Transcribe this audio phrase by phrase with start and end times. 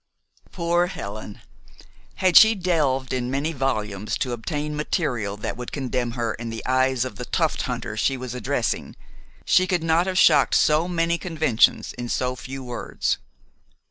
[0.51, 1.41] Poor Helen!
[2.15, 6.65] Had she delved in many volumes to obtain material that would condemn her in the
[6.65, 8.95] eyes of the tuft hunter she was addressing,
[9.45, 13.19] she could not have shocked so many conventions in so few words.